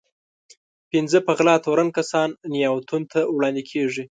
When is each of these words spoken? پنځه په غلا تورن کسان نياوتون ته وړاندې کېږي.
پنځه 0.91 1.17
په 1.25 1.31
غلا 1.37 1.55
تورن 1.65 1.89
کسان 1.97 2.29
نياوتون 2.53 3.01
ته 3.11 3.19
وړاندې 3.35 3.63
کېږي. 3.71 4.03